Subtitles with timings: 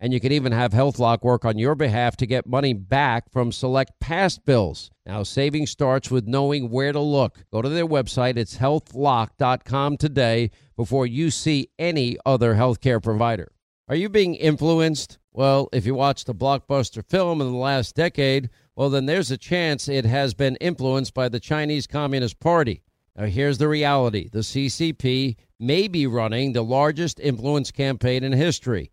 [0.00, 3.50] And you can even have HealthLock work on your behalf to get money back from
[3.50, 4.90] select past bills.
[5.04, 7.44] Now, saving starts with knowing where to look.
[7.52, 13.50] Go to their website, it's healthlock.com today before you see any other healthcare provider.
[13.88, 15.18] Are you being influenced?
[15.32, 19.38] Well, if you watched a blockbuster film in the last decade, well, then there's a
[19.38, 22.82] chance it has been influenced by the Chinese Communist Party.
[23.16, 28.92] Now, here's the reality the CCP may be running the largest influence campaign in history.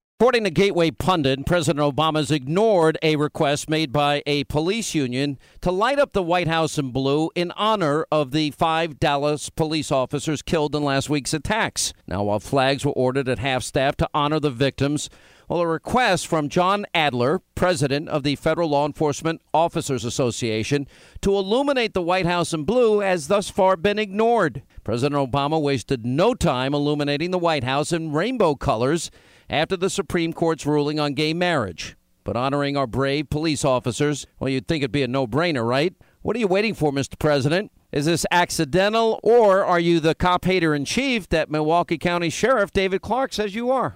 [0.21, 5.71] According to Gateway Pundit, President Obama's ignored a request made by a police union to
[5.71, 10.43] light up the White House in blue in honor of the five Dallas police officers
[10.43, 11.91] killed in last week's attacks.
[12.05, 15.09] Now, while flags were ordered at half staff to honor the victims,
[15.49, 20.87] well, a request from Jon Adler, president of the Federal Law Enforcement Officers Association,
[21.21, 24.61] to illuminate the White House in blue has thus far been ignored.
[24.91, 29.09] President Obama wasted no time illuminating the White House in rainbow colors
[29.49, 31.95] after the Supreme Court's ruling on gay marriage.
[32.25, 35.93] But honoring our brave police officers, well, you'd think it'd be a no brainer, right?
[36.23, 37.17] What are you waiting for, Mr.
[37.17, 37.71] President?
[37.93, 42.73] Is this accidental, or are you the cop hater in chief that Milwaukee County Sheriff
[42.73, 43.95] David Clarke says you are?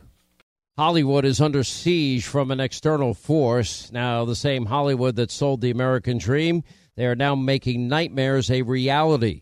[0.77, 3.91] Hollywood is under siege from an external force.
[3.91, 6.63] Now, the same Hollywood that sold the American dream,
[6.95, 9.41] they are now making nightmares a reality.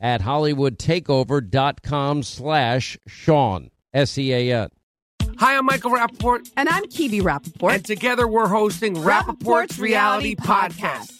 [0.00, 4.68] at hollywoodtakeover.com slash Sean, S-E-A-N.
[5.38, 6.50] Hi, I'm Michael Rapaport.
[6.56, 7.74] And I'm Kebe Rapaport.
[7.74, 11.12] And together we're hosting Rapaport's, Reality Podcast.
[11.12, 11.19] We